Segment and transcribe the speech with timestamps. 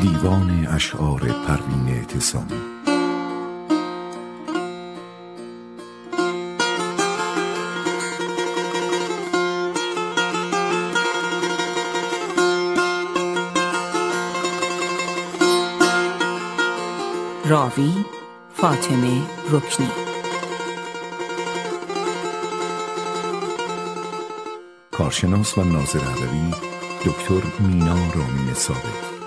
[0.00, 2.60] دیوان اشعار پروین اعتصامی.
[17.44, 18.04] راوی
[18.54, 19.90] فاطمه رکنی.
[24.90, 26.54] کارشناس و ناظر ادبی
[27.04, 29.19] دکتر مینا رامین ثابت.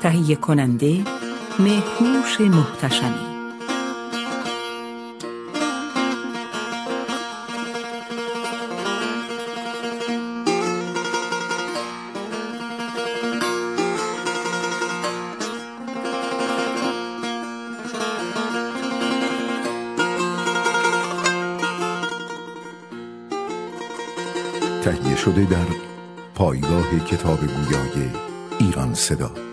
[0.00, 1.04] تهیه کننده
[1.58, 3.28] مهنوش محتشمی.
[24.82, 25.66] تهیه شده در
[26.34, 28.10] پایگاه کتاب گویای
[28.58, 29.47] ایران صدا.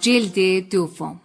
[0.00, 1.20] جلد دوم.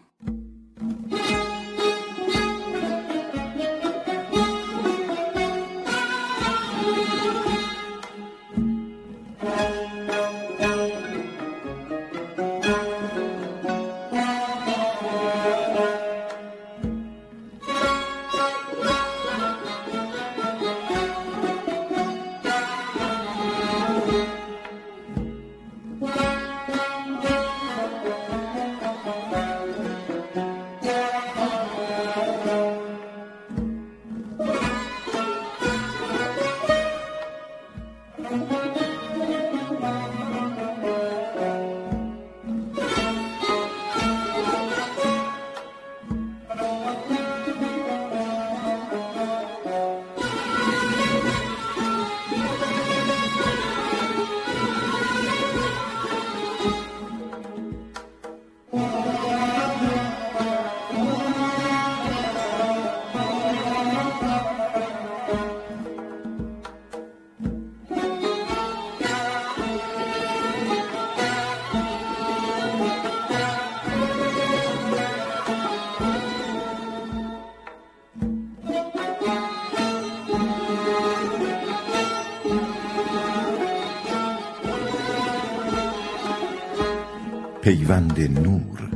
[87.75, 88.94] پیوند نور.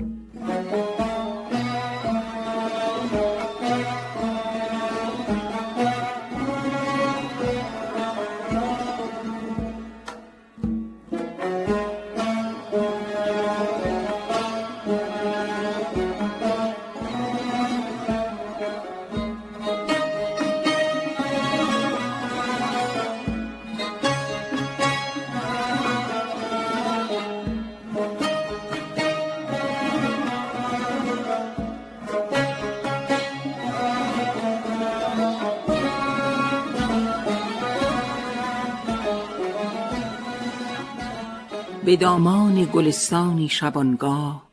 [41.89, 44.49] به دامان گلستانی شبانگاه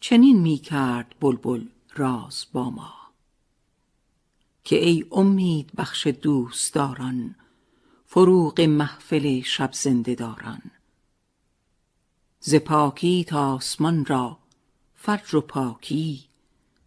[0.00, 1.64] چنین می کرد بلبل
[1.96, 2.94] راز با ما.
[4.64, 7.34] که ای امید بخش دوستداران
[8.06, 10.62] فروغ محفل شب زنده داران.
[12.40, 14.38] ز پاکی تا آسمان را
[14.94, 16.24] فجر و پاکی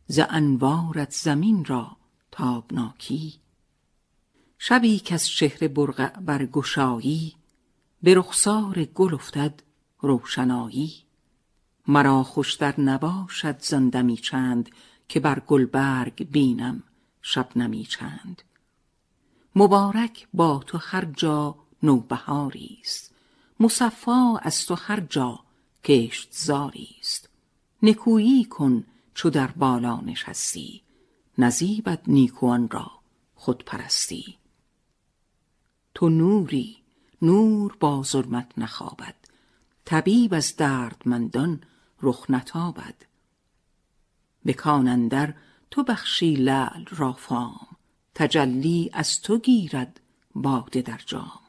[0.07, 1.97] ز انوارت زمین را
[2.31, 3.33] تابناکی.
[4.59, 7.35] شبی کز چهره برقع برگشایی
[8.03, 9.63] به رخسار گل افتد
[10.03, 10.93] روشنایی.
[11.87, 14.69] مرا خوشتر نباشد زندمی چند
[15.07, 16.83] که بر گلبرگ بینم
[17.21, 18.41] شبنمی چند.
[19.55, 23.13] مبارک با تو هر جا نوبهاری است.
[23.59, 25.39] مصفا از تو هر جا
[25.83, 27.29] کشت زاری است.
[27.83, 28.83] نکویی کن
[29.13, 30.81] چو در بالا نشستی.
[31.37, 32.91] نزیبت نیکوان را
[33.35, 34.37] خود پرستی
[35.93, 36.77] تو نوری
[37.21, 39.22] نور با ظلمت نخوابد.
[39.85, 41.63] طبیب از دردمندان
[42.01, 42.95] رخ نتابد.
[44.45, 45.07] به کان
[45.71, 47.67] تو بخشی لعل را فام
[48.15, 49.99] تجلی از تو گیرد
[50.35, 51.39] باده در جام.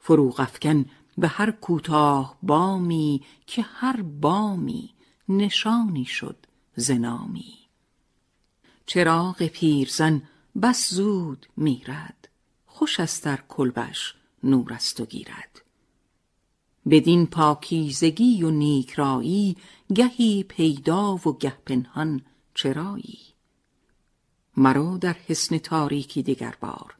[0.00, 0.84] فروغ افکن
[1.18, 4.94] به هر کوتاه بامی که هر بامی
[5.28, 6.46] نشانی شد
[6.76, 7.58] زنامی
[8.86, 10.22] چراغ پیرزن
[10.62, 12.28] بس زود میرد
[12.66, 15.63] خوش است در کلبش نور است و گیرد.
[16.90, 19.56] بدین پاکیزگی و نیکرایی
[19.94, 22.22] گهی پیدا و گه پنهان
[22.54, 23.18] چرایی.
[24.56, 26.94] مرا در حسن تاریکی دگر بار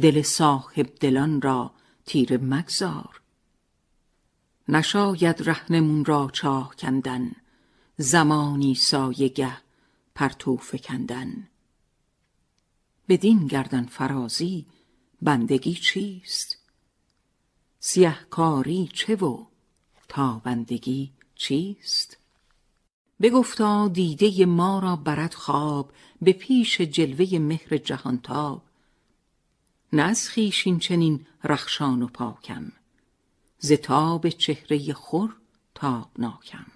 [0.00, 1.72] دل صاحب دلان را
[2.06, 3.20] تیر مگذار.
[4.68, 7.32] نشاید رهنمون را چاه کندن
[7.96, 9.56] زمانی سایه گه
[10.14, 11.48] پرتو فکندن.
[13.08, 14.66] بدین گردن فرازی
[15.22, 16.59] بندگی چیست؟
[17.82, 19.44] سیه کاری چه و
[20.08, 22.16] تابندگی چیست؟
[23.20, 25.92] بگفتا دیده ما را برد خواب
[26.22, 28.62] به پیش جلوه مهر جهانتاب.
[29.92, 32.72] نه از خویش این چنین رخشان و پاکم
[33.58, 35.36] ز تاب چهره خور
[35.74, 36.66] تابناکم.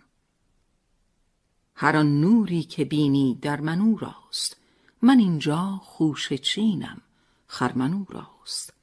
[1.74, 4.56] هر آن نوری که بینی در من او راست
[5.02, 7.00] من اینجا خوشه چینم
[7.46, 8.73] خرمن راست.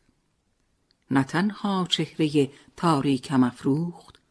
[1.11, 4.21] نه تنها چهره تاریکم افروخت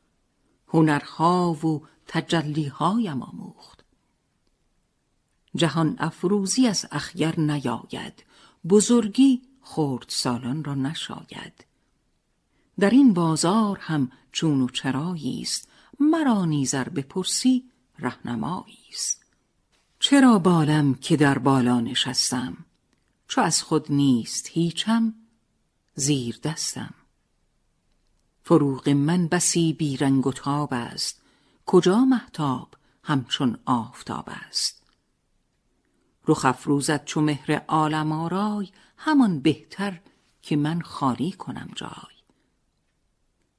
[0.69, 3.85] هنرها و تجلیهایم آموخت.
[5.57, 8.25] جهان افروزی از اخگر نیاید
[8.69, 11.65] بزرگی خرد سالان را نشاید.
[12.79, 15.69] در این بازار هم چون و چرایی است
[16.01, 17.65] مرا نیزر بپرسی
[17.99, 19.25] رهنمایی است.
[19.99, 22.57] چرا بالم که در بالا نشستم؟
[23.29, 25.15] چو از خود نیست هیچم
[26.01, 26.95] زیر دستم.
[28.43, 31.23] فروغ من بسی بیرنگ و تاب است.
[31.67, 32.75] کجا محتاب
[33.05, 34.83] همچون آفتاب است؟
[36.29, 40.01] رخ افروزد چو مهر عالم آرای همان بهتر
[40.43, 42.17] که من خالی کنم جای.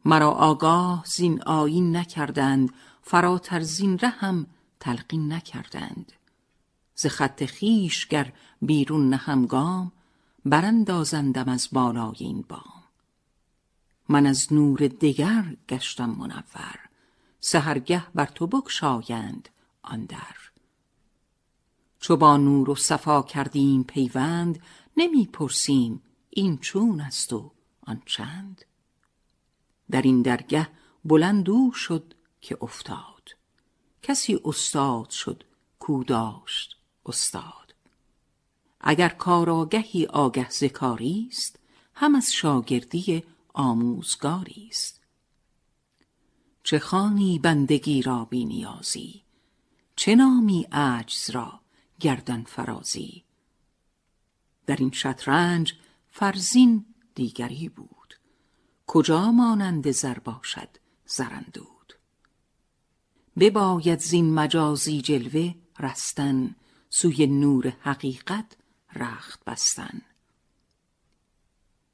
[0.05, 4.47] مرا آگاه زین آیین نکردند فراتر زین رهم
[4.79, 6.11] تلقین نکردند.
[6.95, 9.91] ز خط خیش گر بیرون نهم گام
[10.45, 12.83] براندازندم از بالای این بام.
[14.09, 16.79] من از نور دگر گشتم منور.
[17.39, 19.49] سهرگه بر تو بگشایند
[19.83, 20.35] آن در.
[21.99, 24.59] چو با نور و صفا کردیم پیوند
[24.97, 27.51] نمی پرسیم این چون است و
[27.87, 28.65] آن چند.
[29.91, 30.67] در این درگه
[31.05, 33.29] بلند او شد که افتاد.
[34.01, 35.43] کسی استاد شد
[35.79, 37.60] کو داشت استاد.
[38.83, 41.59] اگر کاراگهی آگه زکاری است
[41.95, 43.23] هم از شاگردی
[43.53, 45.01] آموزگاری است.
[46.63, 49.23] چه خانی بندگی را بی نیازی
[49.95, 51.61] چه نامی عجز را
[51.99, 53.23] گردن فرازی.
[54.65, 55.73] در این شطرنج
[56.09, 56.85] فرزین
[57.15, 58.13] دیگری بود.
[58.87, 60.69] کجا مانند زر باشد
[61.05, 61.93] زرندود؟
[63.39, 66.55] بباید زین مجازی جلوه رستن
[66.89, 68.57] سوی نور حقیقت
[68.95, 70.01] رخت بستن.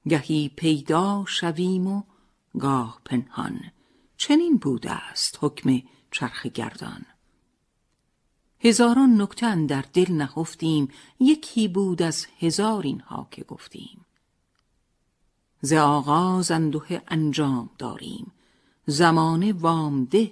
[0.07, 2.03] گهی پیدا شویم و
[2.59, 3.59] گاه پنهان.
[4.17, 7.05] چنین بوده است حکم چرخ گردان.
[8.59, 10.89] هزاران نکته در دل نهفتیم
[11.19, 14.05] یکی بود از هزار اینها که گفتیم.
[15.61, 18.31] ز آغاز انده انجام داریم
[18.85, 20.31] زمانه وامده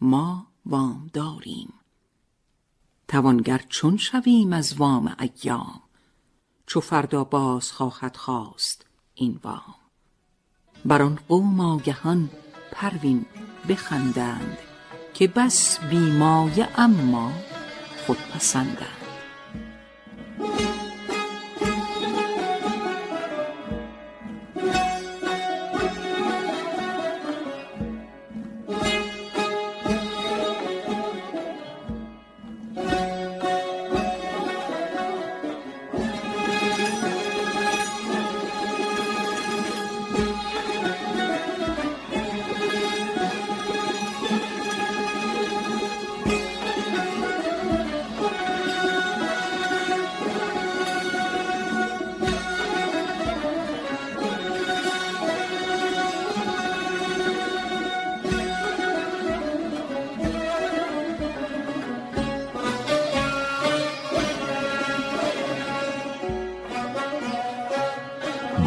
[0.00, 1.72] ما وام داریم
[3.08, 5.82] توانگر چون شویم از وام ایام؟
[6.66, 9.74] چو فردا باز خواهد خواست این وام.
[10.84, 12.30] بر آن قوم آگهان
[12.72, 13.26] پروین
[13.68, 14.58] بخندند
[15.14, 17.32] که بس بیمایه اما
[18.06, 18.95] خودپسندند.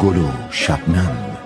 [0.00, 1.36] گل و شبنم.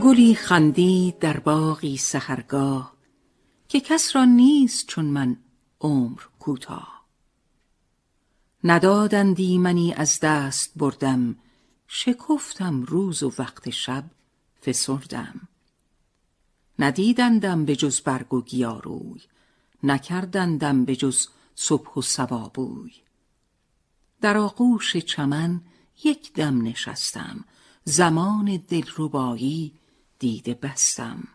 [0.00, 2.99] گلی خندید در باغی سحرگاه.
[3.70, 5.36] که کس را نیست چون من
[5.80, 7.04] عمر کوتاه.
[8.64, 11.36] ندادندی منی از دست بردم
[11.88, 14.04] شکفتم روز و وقت شب
[14.66, 15.48] فسردم.
[16.78, 19.20] ندیدندم به جز برگ و گیاروی
[19.82, 22.92] نکردندم به جز صبح و سبابوی
[24.20, 25.60] در آغوش چمن
[26.04, 27.44] یک دم نشستم
[27.84, 29.74] زمان دلربایی
[30.18, 31.28] دیده بستم.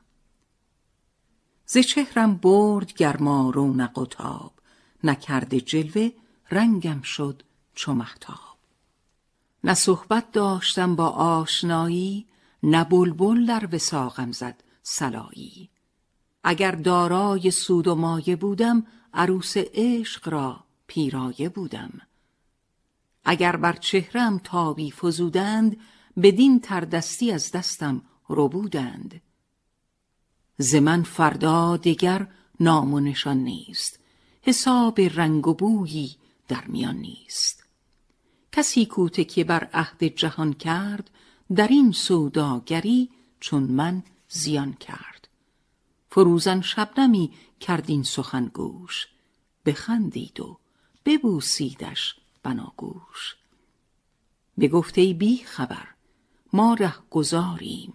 [1.66, 4.54] ز چهرم برد گرما رونق و تاب
[5.04, 6.10] نکرده جلوه
[6.52, 7.44] رنگم شد
[7.76, 8.58] چو مهتاب.
[9.64, 12.28] نه صحبت داشتم با آشنایی
[12.64, 15.70] نه بلبل در وساقم زد صلایی.
[16.44, 22.02] اگر دارای سود و مایه بودم عروس عشق را پیرایه بودم.
[23.26, 25.78] اگر بر چهرم تابی فزودند
[26.24, 29.22] بدین تردستی از دستم ربودند.
[30.58, 32.28] ز من فردا دگر
[32.60, 34.00] نام نیست.
[34.42, 36.16] حساب رنگ و بویی
[36.48, 37.64] در میان نیست.
[38.52, 41.12] کسی کو که بر عهد جهان کرد
[41.56, 43.10] در این سوداگری
[43.40, 45.28] چون من زیان کرد.
[46.10, 49.08] فروزن شبنمی کرد این سخن گوش.
[49.66, 50.58] بخندید و
[51.06, 53.36] ببوسیدش بناگوش
[54.60, 55.88] بگفت ای بی خبر
[56.54, 57.94] ما ره گذاریم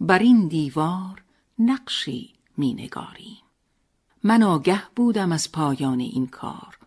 [0.00, 1.22] بر این دیوار
[1.60, 3.42] نقشی می نگاریم
[4.22, 6.78] من آگه بودم از پایان این کار.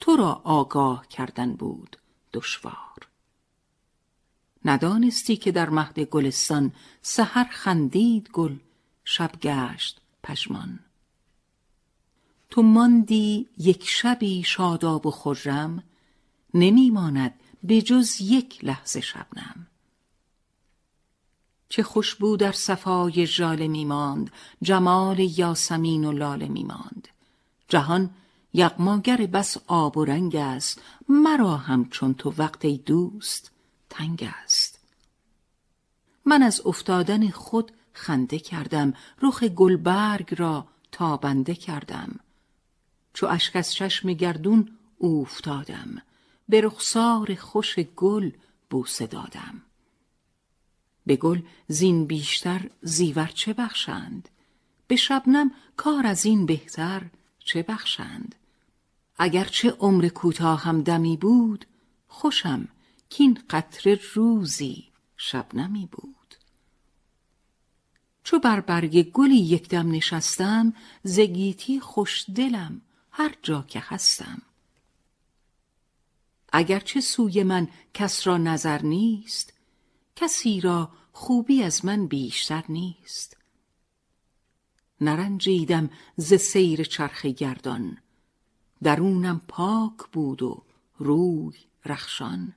[0.00, 1.96] تو را آگاه کردن بود
[2.32, 3.08] دشوار.
[4.64, 6.72] ندانستی که در مهد گلستان
[7.02, 8.56] سحر خندید گل
[9.04, 10.78] شب گشت پشمان
[12.50, 15.82] تو ماندی یک شبی شاداب و خرم
[16.54, 19.66] نمیماند به جز یک لحظه شبنم.
[21.70, 24.30] چه خوشبو در صفای ژاله میماند
[24.62, 27.08] جمال یاسمین و لاله میماند
[27.68, 28.10] جهان
[28.52, 33.50] یغماگر بس آب و رنگ است مرا همچون تو وقت دوست
[33.90, 34.78] تنگ است.
[36.24, 42.20] من از افتادن خود خنده کردم رخ گلبرگ را تابنده کردم.
[43.14, 46.02] چو اشک از چشم گردون اوفتادم
[46.48, 48.30] به رخسار خوش گل
[48.70, 49.62] بوسه دادم.
[51.06, 54.28] به گل زین بیشتر زیور چه بخشند؟
[54.86, 57.02] به شبنم کار از این بهتر
[57.38, 58.34] چه بخشند؟
[59.18, 61.64] اگرچه عمر کوتاه هم دمی بود
[62.08, 62.68] خوشم
[63.08, 66.34] کین قطره روزی شبنمی بود.
[68.24, 72.80] چو بر برگ گلی یکدم نشستم زگیتی خوش دلم
[73.10, 74.42] هر جا که هستم.
[76.52, 79.52] اگرچه سوی من کس را نظر نیست
[80.20, 83.36] کسی را خوبی از من بیشتر نیست.
[85.00, 87.98] نرنجیدم ز سیر چرخ گردان.
[88.82, 90.62] درونم پاک بود و
[90.98, 91.54] روی
[91.86, 92.54] رخشان.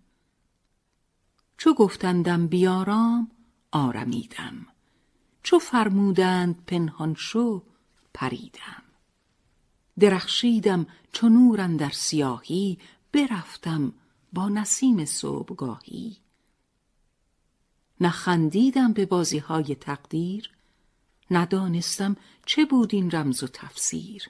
[1.58, 3.32] چو گفتندم بیارام
[3.72, 4.65] آرمیدم.
[5.43, 7.63] چو فرمودند پنهان شو
[8.13, 8.84] پریدم.
[10.00, 12.79] درخشیدم چو نور در سیاهی
[13.12, 13.93] برفتم
[14.34, 16.23] با نسیم صبحگاهی.
[18.06, 20.50] نخندیدم به بازی های تقدیر.
[21.32, 24.30] ندانستم چه بود این رمز و تفسیر.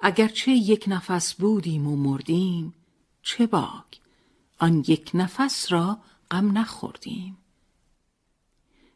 [0.00, 2.74] اگرچه یک نفس بودیم و مردیم
[3.22, 4.00] چه باک؟
[4.58, 5.98] آن یک نفس را
[6.30, 7.36] غم نخوردیم.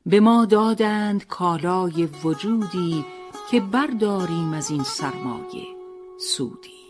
[0.06, 3.04] به ما دادند کالای وجودی
[3.50, 5.66] که برداریم از این سرمایه
[6.20, 6.80] سودی.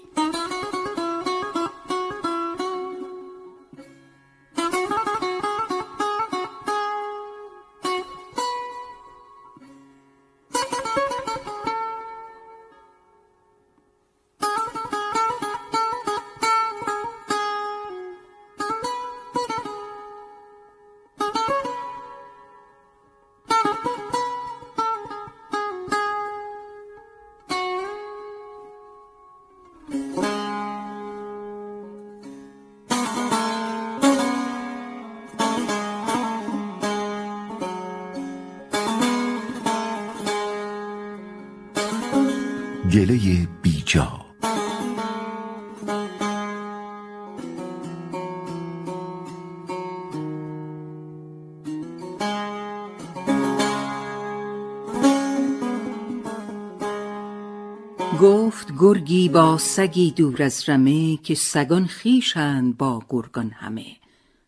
[58.18, 63.96] گفت گرگی با سگی دور از رمه که سگان خیشند با گرگان همه.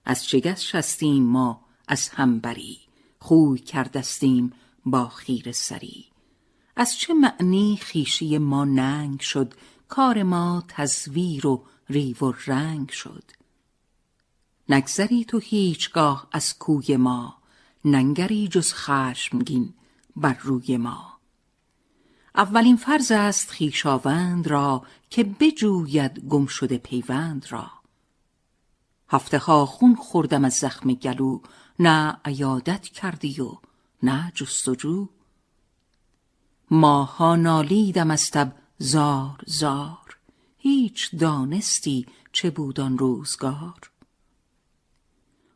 [0.04, 2.78] از چه شستیم ما از هم بری.
[3.18, 4.52] خوی کردستیم
[4.86, 6.04] با خیر سری.
[6.76, 9.54] از چه معنی خیشی ما ننگ شد؟
[9.88, 13.24] کار ما تزویر و ریو و رنگ شد.
[14.68, 17.36] نگذری تو هیچگاه از کوی ما
[17.84, 19.74] ننگری جز خشمگین
[20.16, 21.11] بر روی ما.
[22.34, 27.70] اولین فرض است خیشاوند را که بجوید گم شده پیوند را.
[29.08, 31.40] هفته ها خون خوردم از زخم گلو
[31.78, 33.58] نه عیادت کردی و
[34.02, 35.08] نه جستجو.
[36.70, 40.18] ماها نالیدم از تب زار زار.
[40.58, 43.90] هیچ دانستی چه بود روزگار.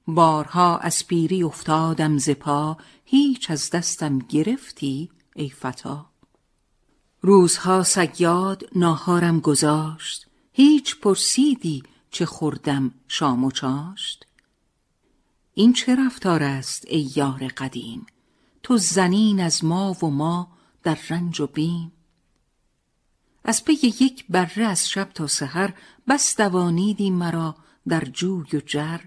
[0.09, 6.16] بارها از پیری افتادم ز پا هیچ از دستم گرفتی ای فتا.
[7.27, 10.27] روزها سیاد ناهارم گذاشت.
[10.53, 14.27] هیچ پرسیدی چه خوردم شام و چاشت؟
[15.55, 18.07] این چه رفتار است ای یار قدیم؟
[18.63, 20.49] تو زنین از ما و ما
[20.83, 21.93] در رنج و بیم.
[23.45, 25.75] از پی یک بره از شب تا سحر
[26.09, 27.57] بس دوانیدی مرا
[27.89, 29.01] در جوی و جر.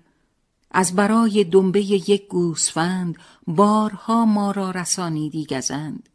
[0.71, 6.09] از برای دنبه یک گوسفند بارها ما را رسانیدی گزند.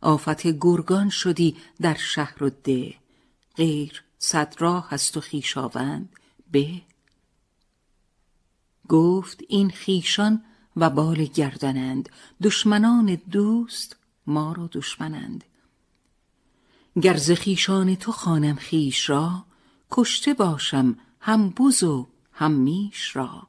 [0.00, 2.94] آفت گرگان شدی در شهر و ده
[3.56, 6.08] غیر صد راه هست و خیشاوند.
[6.50, 6.82] به
[8.88, 10.42] گفت این خیشان
[10.76, 12.08] و بال گردنند.
[12.42, 15.44] دشمنان دوست ما را دشمنند.
[17.02, 19.44] گر ز خیشان تو خانم خیش را
[19.90, 23.46] کشته باشم هم بز و هم میش را.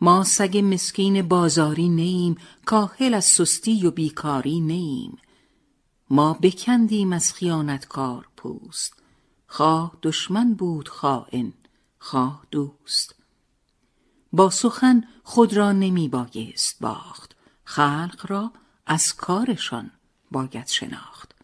[0.00, 5.18] ما سگ مسکین بازاری نیم کاهل از سستی و بیکاری نیم.
[6.12, 9.02] ما بکندیم از خیانتکار پوست.
[9.46, 11.52] خواه دشمن بود خائن
[11.98, 13.14] خواه دوست.
[14.32, 18.52] با سخن خود را نمی بایست باخت خلق را
[18.86, 19.90] از کارشان
[20.30, 21.34] باید شناخت.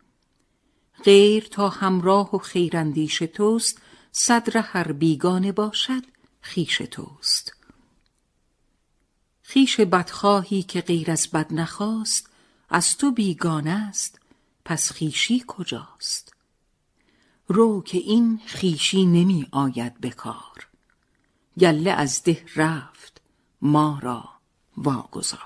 [1.04, 3.80] غیر تا همراه و خیراندیش توست
[4.12, 6.02] صدر هر بیگانه باشد
[6.40, 7.52] خیش توست.
[9.42, 12.30] خیش بدخواهی که غیر از بد نخواست
[12.68, 14.25] از تو بیگانه است
[14.66, 16.32] پس خیشی کجاست؟
[17.48, 20.68] رو که این خیشی نمی آید به کار.
[21.60, 23.22] گله از ده رفت
[23.62, 24.24] ما را
[24.76, 25.40] واگذار.